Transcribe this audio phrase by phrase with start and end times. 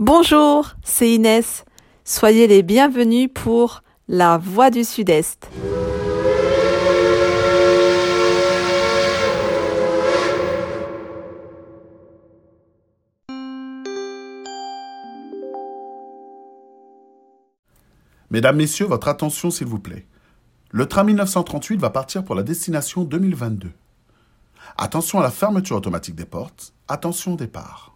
[0.00, 1.64] Bonjour, c'est Inès.
[2.04, 5.48] Soyez les bienvenus pour La Voix du Sud-Est.
[18.30, 20.06] Mesdames, Messieurs, votre attention s'il vous plaît.
[20.72, 23.70] Le train 1938 va partir pour la destination 2022.
[24.76, 26.72] Attention à la fermeture automatique des portes.
[26.88, 27.93] Attention au départ.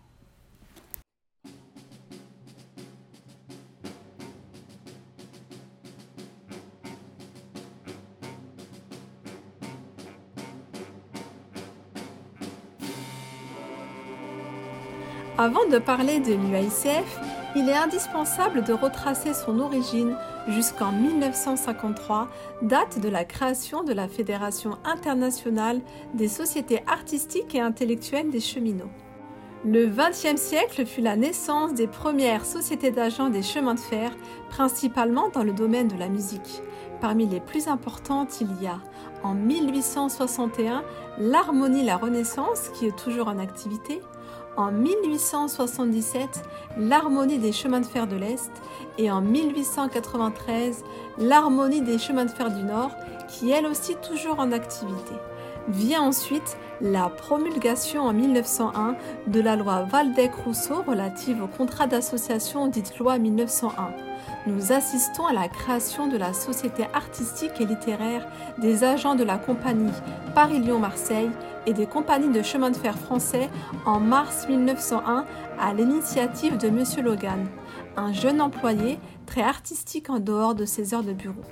[15.40, 17.20] Avant de parler de l'UICF,
[17.54, 20.16] il est indispensable de retracer son origine
[20.48, 22.26] jusqu'en 1953,
[22.62, 25.80] date de la création de la Fédération internationale
[26.12, 28.90] des sociétés artistiques et intellectuelles des cheminots.
[29.64, 34.10] Le XXe siècle fut la naissance des premières sociétés d'agents des chemins de fer,
[34.50, 36.62] principalement dans le domaine de la musique.
[37.00, 38.80] Parmi les plus importantes, il y a
[39.22, 40.82] en 1861
[41.18, 44.00] l'Harmonie La Renaissance, qui est toujours en activité,
[44.58, 46.42] en 1877
[46.76, 48.50] l'Harmonie des chemins de fer de l'Est
[48.98, 50.84] et en 1893
[51.18, 52.90] l'Harmonie des chemins de fer du Nord
[53.28, 55.14] qui elle aussi toujours en activité.
[55.68, 58.96] Vient ensuite la promulgation en 1901
[59.28, 63.92] de la loi Valdec-Rousseau relative au contrat d'association dite loi 1901
[64.48, 68.26] nous assistons à la création de la Société artistique et littéraire
[68.58, 69.92] des agents de la compagnie
[70.34, 71.30] Paris-Lyon-Marseille
[71.68, 73.50] et des compagnies de chemin de fer français
[73.84, 75.26] en mars 1901
[75.60, 76.82] à l'initiative de M.
[77.04, 77.46] Logan,
[77.94, 81.42] un jeune employé très artistique en dehors de ses heures de bureau.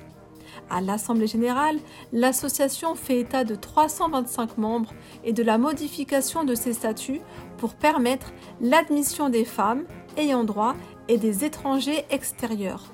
[0.70, 1.76] À l'Assemblée générale,
[2.14, 7.20] l'association fait état de 325 membres et de la modification de ses statuts
[7.58, 9.84] pour permettre l'admission des femmes
[10.16, 10.76] ayant droit
[11.08, 12.84] et des étrangers extérieurs.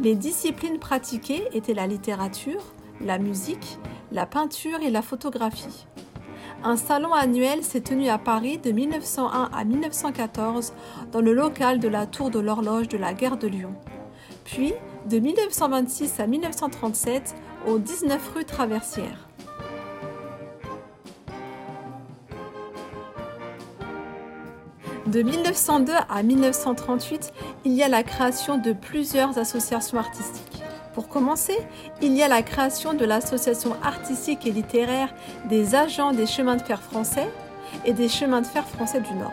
[0.00, 2.62] Les disciplines pratiquées étaient la littérature,
[3.00, 3.78] la musique,
[4.12, 5.86] la peinture et la photographie.
[6.64, 10.72] Un salon annuel s'est tenu à Paris de 1901 à 1914
[11.10, 13.74] dans le local de la Tour de l'Horloge de la gare de Lyon.
[14.44, 14.72] Puis,
[15.10, 17.34] de 1926 à 1937,
[17.66, 19.28] au 19 rue Traversière.
[25.06, 27.32] De 1902 à 1938,
[27.64, 30.51] il y a la création de plusieurs associations artistiques.
[30.94, 31.56] Pour commencer,
[32.02, 35.14] il y a la création de l'association artistique et littéraire
[35.48, 37.28] des agents des chemins de fer français
[37.84, 39.32] et des chemins de fer français du Nord.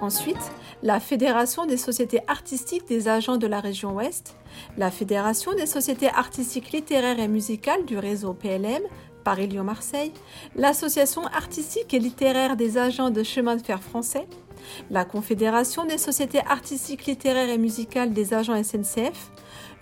[0.00, 0.36] Ensuite,
[0.82, 4.36] la Fédération des sociétés artistiques des agents de la région Ouest,
[4.76, 8.82] la Fédération des sociétés artistiques littéraires et musicales du réseau PLM,
[9.24, 10.12] Paris-Lyon-Marseille,
[10.56, 14.26] l'Association artistique et littéraire des agents de chemin de fer français,
[14.90, 19.30] la Confédération des sociétés artistiques, littéraires et musicales des agents SNCF,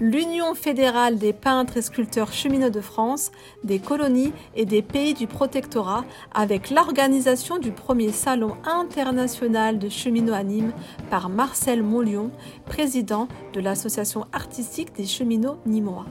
[0.00, 3.32] l'Union fédérale des peintres et sculpteurs cheminots de France,
[3.64, 6.04] des colonies et des pays du protectorat,
[6.34, 10.72] avec l'organisation du premier salon international de cheminots à Nîmes
[11.10, 12.30] par Marcel Monlion,
[12.66, 16.06] président de l'Association artistique des cheminots nîmois.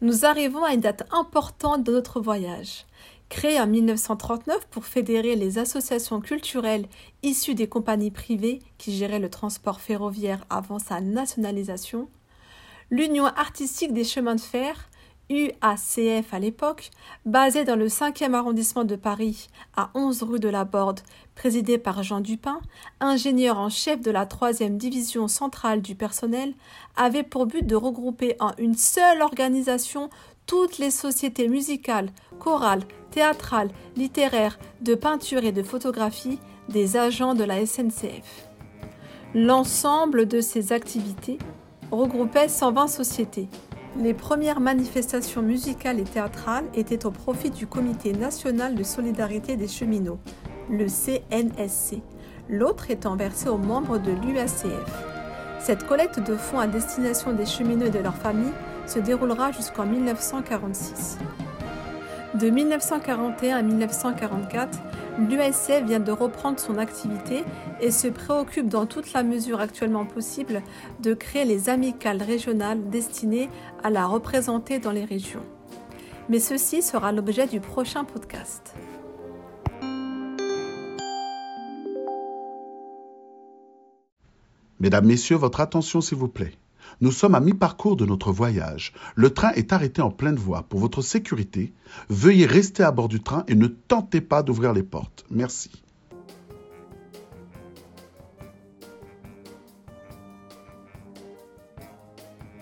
[0.00, 2.86] Nous arrivons à une date importante de notre voyage.
[3.28, 6.86] Créé en 1939 pour fédérer les associations culturelles
[7.22, 12.08] issues des compagnies privées qui géraient le transport ferroviaire avant sa nationalisation,
[12.90, 14.89] l'Union artistique des chemins de fer
[15.30, 16.90] UACF à l'époque,
[17.24, 21.00] basée dans le 5e arrondissement de Paris, à 11 rue de la Borde,
[21.36, 22.60] présidée par Jean Dupin,
[22.98, 26.52] ingénieur en chef de la 3e division centrale du personnel,
[26.96, 30.10] avait pour but de regrouper en une seule organisation
[30.46, 32.10] toutes les sociétés musicales,
[32.40, 38.48] chorales, théâtrales, littéraires, de peinture et de photographie des agents de la SNCF.
[39.32, 41.38] L'ensemble de ces activités
[41.92, 43.48] regroupait 120 sociétés,
[43.98, 49.66] les premières manifestations musicales et théâtrales étaient au profit du Comité national de solidarité des
[49.66, 50.20] cheminots,
[50.70, 52.00] le CNSC,
[52.48, 55.04] l'autre étant versée aux membres de l'UACF.
[55.58, 58.52] Cette collecte de fonds à destination des cheminots et de leurs familles
[58.86, 61.18] se déroulera jusqu'en 1946.
[62.34, 64.78] De 1941 à 1944,
[65.18, 67.44] l'USF vient de reprendre son activité
[67.80, 70.62] et se préoccupe dans toute la mesure actuellement possible
[71.00, 73.48] de créer les amicales régionales destinées
[73.82, 75.44] à la représenter dans les régions.
[76.28, 78.74] Mais ceci sera l'objet du prochain podcast.
[84.78, 86.52] Mesdames, Messieurs, votre attention s'il vous plaît.
[87.00, 88.92] Nous sommes à mi-parcours de notre voyage.
[89.14, 90.62] Le train est arrêté en pleine voie.
[90.62, 91.72] Pour votre sécurité,
[92.08, 95.24] veuillez rester à bord du train et ne tentez pas d'ouvrir les portes.
[95.30, 95.70] Merci.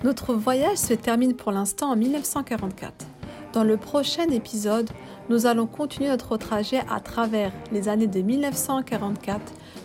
[0.05, 3.07] Notre voyage se termine pour l'instant en 1944.
[3.53, 4.91] Dans le prochain épisode,
[5.29, 9.41] nous allons continuer notre trajet à travers les années de 1944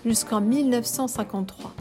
[0.05, 1.73] jusqu'en 1953.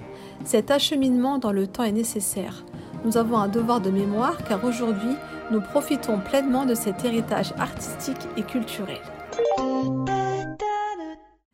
[0.45, 2.65] Cet acheminement dans le temps est nécessaire.
[3.05, 5.15] Nous avons un devoir de mémoire car aujourd'hui,
[5.51, 9.01] nous profitons pleinement de cet héritage artistique et culturel.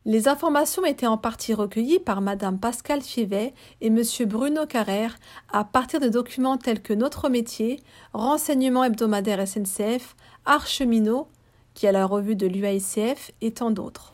[0.04, 3.52] Les informations étaient en partie recueillies par Madame Pascal Fievet
[3.82, 5.18] et Monsieur Bruno Carrère
[5.52, 7.80] à partir de documents tels que Notre métier,
[8.14, 11.28] Renseignements hebdomadaires SNCF, Archeminot,
[11.74, 14.12] qui est la revue de l'UAICF et tant d'autres.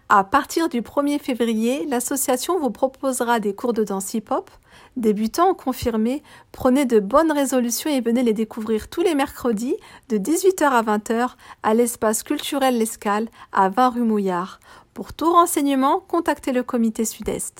[0.07, 4.49] À partir du 1er février, l'association vous proposera des cours de danse hip-hop,
[4.95, 6.23] Débutants confirmés,
[6.53, 9.75] prenez de bonnes résolutions et venez les découvrir tous les mercredis
[10.07, 11.31] de 18h à 20h
[11.63, 14.59] à l'espace culturel L'Escale à 20 rue Mouillard.
[14.93, 17.53] Pour tout renseignement, contactez le comité Sud-Est.